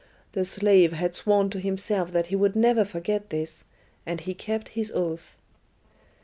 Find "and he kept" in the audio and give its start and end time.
4.03-4.69